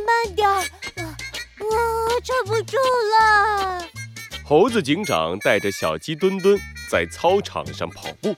[0.00, 0.48] 慢点，
[1.58, 3.84] 我撑不住了。
[4.44, 6.58] 猴子警长带着小鸡墩墩
[6.90, 8.34] 在操场上跑步，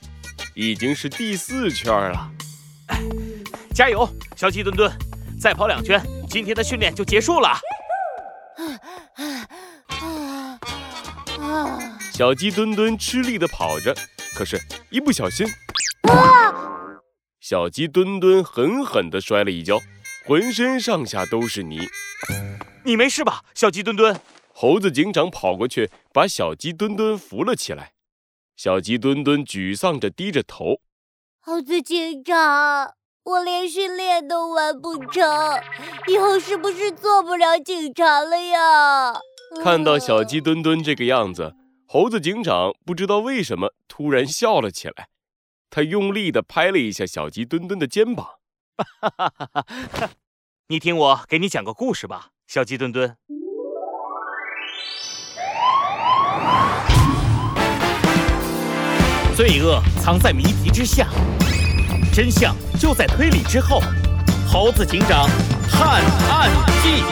[0.53, 2.29] 已经是第四圈了。
[3.73, 4.91] 加油，小鸡墩墩，
[5.39, 7.57] 再跑两圈，今天的训练就结束了。
[12.13, 13.95] 小鸡墩墩吃力地跑着，
[14.35, 14.59] 可是，
[14.89, 15.47] 一不小心，
[17.39, 19.79] 小鸡墩墩狠狠地摔了一跤，
[20.25, 21.79] 浑身上下都是泥。
[22.85, 24.19] 你没事吧，小鸡墩墩？
[24.53, 27.93] 猴子警长跑过去，把小鸡墩墩扶了起来。
[28.55, 30.81] 小鸡墩墩沮丧着低着头。
[31.39, 35.23] 猴子警长，我连训练都完不成，
[36.07, 39.13] 以后是不是做不了警察了呀？
[39.63, 41.55] 看到小鸡墩墩这个样子。
[41.87, 45.09] 猴子警长不知道为什么突然笑了起来，
[45.69, 48.40] 他用力地拍了一下小鸡墩墩的肩膀。
[50.67, 53.17] 你听我给你讲个故事吧，小鸡墩墩。
[59.35, 61.07] 罪恶藏在谜题之下，
[62.13, 63.81] 真相就在推理之后。
[64.47, 65.27] 猴子警长
[65.69, 66.51] 探案
[66.83, 67.03] 记。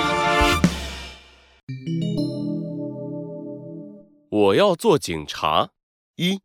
[4.29, 5.69] 我要做警察。
[6.17, 6.41] 一，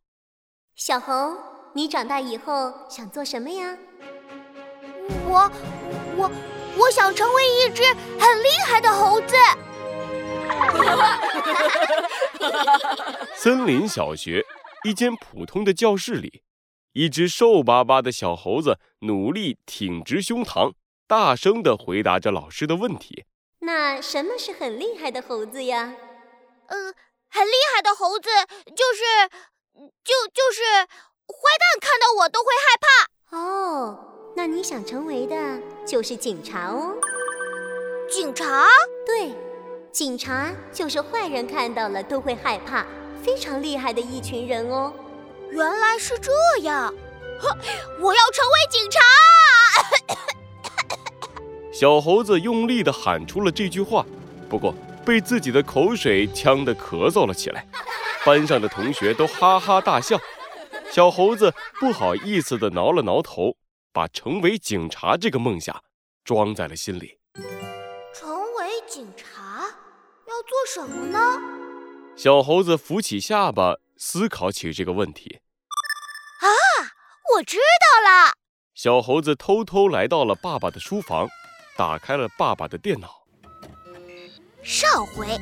[0.77, 1.37] 小猴，
[1.75, 3.77] 你长大以后想做什么呀？
[5.35, 5.51] 我，
[6.17, 6.31] 我，
[6.79, 7.83] 我想成为一只
[8.21, 9.35] 很厉害的猴子。
[13.35, 14.45] 森林小学
[14.85, 16.45] 一间普通的教室里，
[16.93, 20.75] 一只瘦巴巴的小猴子努力挺直胸膛，
[21.09, 23.25] 大声地回答着老师的问题。
[23.61, 25.95] 那什么是很厉害的猴子呀？
[26.69, 26.95] 呃。
[27.37, 28.29] 很厉害的猴子，
[28.77, 29.29] 就是，
[30.05, 30.87] 就就是坏
[31.59, 32.87] 蛋看到我都会害怕。
[33.37, 35.37] 哦，那你想成为的
[35.87, 36.95] 就是警察哦。
[38.11, 38.67] 警察？
[39.07, 39.33] 对，
[39.93, 42.85] 警察就是坏人看到了都会害怕，
[43.23, 44.93] 非常厉害的一群人哦。
[45.51, 46.93] 原来是这样，
[48.01, 49.01] 我要成为警察！
[51.73, 54.05] 小猴子用力的喊出了这句话，
[54.49, 54.75] 不过。
[55.05, 57.67] 被自己的口水呛得咳嗽了起来，
[58.25, 60.19] 班上的同学都哈哈大笑。
[60.91, 63.55] 小猴子不好意思的挠了挠头，
[63.95, 65.85] 把成为警察这个梦想
[66.25, 67.21] 装在了心里。
[68.13, 69.61] 成为警察
[70.27, 71.41] 要做什么呢？
[72.17, 75.41] 小猴子扶起下巴，思考起这个问题。
[76.41, 76.49] 啊，
[77.37, 78.35] 我知道了！
[78.75, 81.29] 小猴子偷偷来到了爸爸的书房，
[81.77, 83.25] 打开了爸爸的电脑。
[84.65, 85.39] 上回，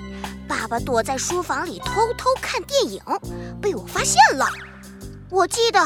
[0.46, 3.02] 爸爸躲在书房里偷偷看电影，
[3.62, 4.46] 被我发现了。
[5.30, 5.80] 我记得，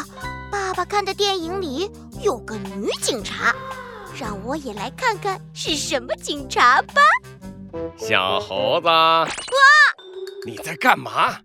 [0.51, 1.91] 爸爸看的电影里
[2.23, 3.55] 有个女警察，
[4.19, 7.03] 让我也来看看是什么警察吧。
[7.97, 9.27] 小猴子，哇，
[10.47, 11.39] 你在干嘛？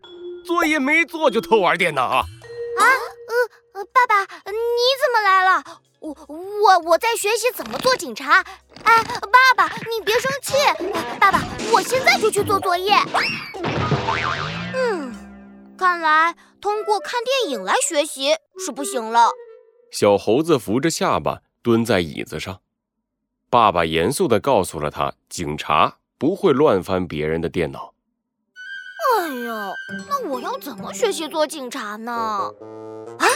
[0.45, 2.03] 作业没做就偷玩电脑？
[2.03, 2.25] 啊，
[3.73, 4.51] 呃，爸爸，你
[4.99, 5.63] 怎么来了？
[5.99, 8.43] 我我我在学习怎么做警察。
[8.83, 10.55] 哎，爸爸，你别生气。
[11.19, 11.39] 爸爸，
[11.71, 12.95] 我现在就去做作业。
[14.73, 15.13] 嗯，
[15.77, 19.31] 看来通过看电影来学习是不行了。
[19.91, 22.61] 小猴子扶着下巴蹲在椅子上，
[23.49, 27.93] 爸爸严肃地告诉了他：警察不会乱翻别人的电脑。
[29.17, 29.53] 哎呦，
[30.07, 32.11] 那我要怎么学习做警察呢？
[33.19, 33.27] 啊，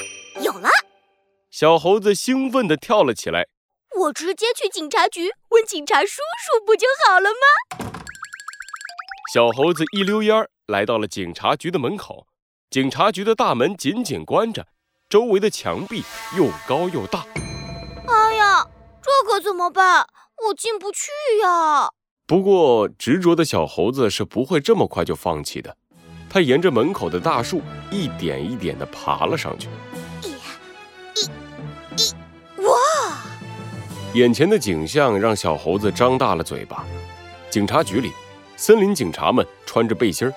[0.42, 0.70] 有了！
[1.50, 3.48] 小猴子兴奋地跳了起来。
[3.98, 7.90] 我直接去警察局问警察叔叔不就好了吗？
[9.34, 12.28] 小猴子一溜烟儿来到了警察局的门口，
[12.76, 14.68] 警察局的大门紧紧关着，
[15.08, 16.04] 周围的墙壁
[16.38, 17.26] 又高又大。
[18.06, 18.68] 哎呀，
[19.02, 20.06] 这可怎么办？
[20.46, 21.10] 我进不去
[21.42, 21.90] 呀！
[22.28, 25.74] 不过执着的小猴子是不会这么快就放弃的，
[26.30, 29.70] 他沿着门口的大树一点一点地爬了上去。
[34.16, 36.86] 眼前的景象让小猴子张大了嘴巴。
[37.50, 38.12] 警察局里，
[38.58, 40.34] 森林警察们穿着背心儿，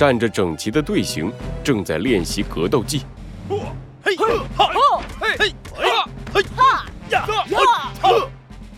[0.00, 1.30] 站着整齐的队形，
[1.62, 3.02] 正在练习格斗技。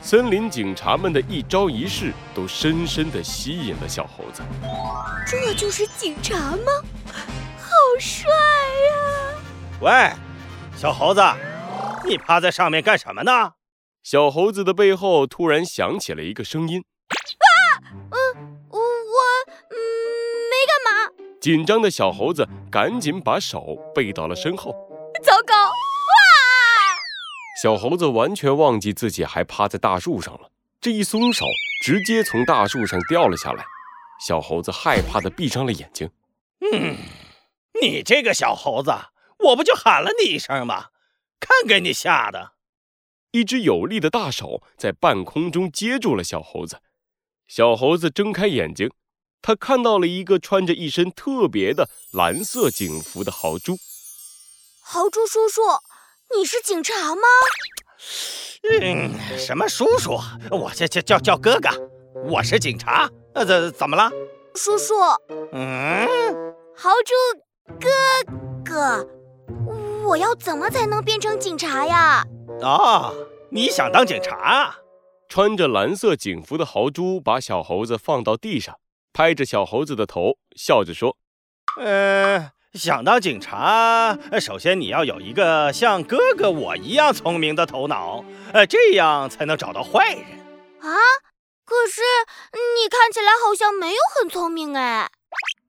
[0.01, 4.43] 森林警察们的一招一式都深深地吸引了小猴子。
[5.25, 6.67] 这就是警察吗？
[7.07, 7.71] 好
[8.01, 9.39] 帅呀！
[9.81, 10.11] 喂，
[10.77, 11.23] 小猴子，
[12.05, 13.53] 你趴在上面干什么呢？
[14.03, 16.83] 小猴子的背后突然响起了一个声音
[21.43, 24.71] ：“紧张的小猴子赶紧把手背到了身后。
[25.25, 25.55] 糟糕！
[25.57, 25.75] 哇！
[27.61, 31.45] 小猴子完全忘记自己还趴在大树上了，这一松手，
[31.83, 33.65] 直接从大树上掉了下来。
[34.25, 36.09] 小猴子害怕的闭上了眼睛。
[36.61, 36.97] 嗯，
[37.83, 38.93] 你这个小猴子，
[39.41, 40.91] 我不就喊了你一声吗？
[41.41, 42.53] 看给你吓的！
[43.33, 46.79] 一只有力的大手在半空中接住了小猴子。
[47.49, 48.93] 小猴子睁开眼睛，
[49.43, 53.77] 他看到了一个穿着一身特别的蓝色警服的豪猪。
[54.81, 55.61] 豪猪叔叔，
[56.37, 57.23] 你是警察吗？
[58.81, 60.19] 嗯，什么叔叔？
[60.51, 61.69] 我叫叫叫叫哥哥，
[62.31, 63.11] 我是警察。
[63.35, 64.11] 呃，怎怎么了？
[64.55, 64.95] 叔叔。
[65.53, 66.07] 嗯。
[66.77, 67.15] 豪猪
[67.81, 67.89] 哥
[68.65, 69.07] 哥，
[70.07, 72.25] 我要怎么才能变成警察呀？
[72.61, 73.13] 哦，
[73.51, 74.77] 你想当警察？
[75.29, 78.77] 穿着蓝色警服的豪猪把小猴子放到地上，
[79.13, 81.17] 拍着小猴子的头，笑着说
[81.79, 90.25] ：“呃，想当警察，首先你要有一个像哥哥我一样聪明的头脑，呃，这样才能找到坏人。”
[90.81, 90.91] 啊，
[91.65, 92.01] 可是
[92.53, 95.11] 你看起来好像没有很聪明哎。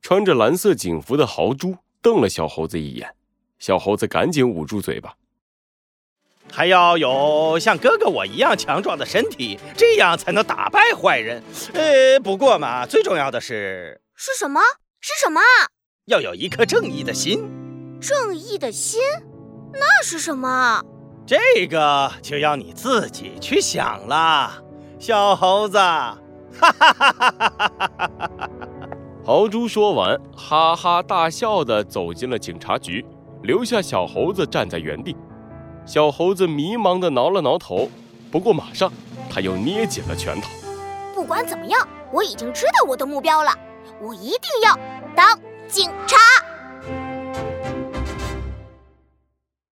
[0.02, 3.16] 穿着蓝色警服的豪猪瞪了小猴子一眼，
[3.60, 5.16] 小猴子赶紧捂住嘴巴。
[6.56, 11.42] 还要有像哥哥我一样强壮的身体，这样才能打败坏人。
[11.74, 14.62] 呃，不过嘛，最重要的是是什么
[15.02, 15.42] 是什么？
[16.06, 17.50] 要有一颗正义的心。
[18.00, 19.02] 正义的心，
[19.74, 20.84] 那是什么？
[21.26, 24.64] 这个就要你自己去想了。
[25.00, 26.20] 小猴子，哈
[26.62, 28.50] 哈哈哈哈哈。
[29.26, 33.04] 豪猪说完哈哈大笑的走进了警察局，
[33.42, 35.18] 留下小猴子站在原地。
[35.86, 37.90] 小猴子迷茫地挠了挠头，
[38.32, 38.92] 不过马上
[39.30, 40.50] 他又捏紧了拳头。
[41.14, 43.52] 不管怎么样，我已经知道我的目标了，
[44.02, 44.78] 我一定要
[45.16, 45.38] 当
[45.68, 46.18] 警察。